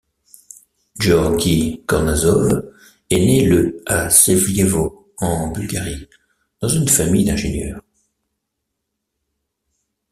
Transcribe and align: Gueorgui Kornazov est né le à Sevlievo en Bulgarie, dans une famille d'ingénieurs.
Gueorgui 0.99 1.83
Kornazov 1.85 2.73
est 3.11 3.19
né 3.19 3.45
le 3.45 3.83
à 3.85 4.09
Sevlievo 4.09 5.13
en 5.19 5.51
Bulgarie, 5.51 6.09
dans 6.59 6.69
une 6.69 6.89
famille 6.89 7.23
d'ingénieurs. 7.25 7.83